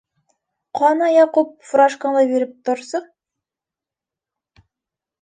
-Ҡана, 0.79 1.09
Яҡуп, 1.15 1.51
фуражкаңды 1.73 2.25
биреп 2.33 2.57
торсо. 2.71 3.05